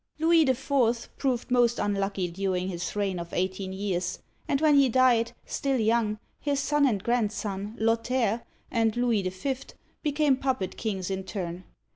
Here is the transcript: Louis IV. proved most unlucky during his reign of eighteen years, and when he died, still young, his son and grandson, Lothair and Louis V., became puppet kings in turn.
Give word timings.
Louis 0.17 0.41
IV. 0.49 1.09
proved 1.19 1.51
most 1.51 1.77
unlucky 1.77 2.27
during 2.31 2.69
his 2.69 2.95
reign 2.95 3.19
of 3.19 3.31
eighteen 3.33 3.71
years, 3.71 4.17
and 4.47 4.59
when 4.59 4.73
he 4.73 4.89
died, 4.89 5.33
still 5.45 5.79
young, 5.79 6.17
his 6.39 6.59
son 6.59 6.87
and 6.87 7.03
grandson, 7.03 7.75
Lothair 7.77 8.41
and 8.71 8.97
Louis 8.97 9.21
V., 9.29 9.57
became 10.01 10.37
puppet 10.37 10.75
kings 10.75 11.11
in 11.11 11.23
turn. 11.23 11.65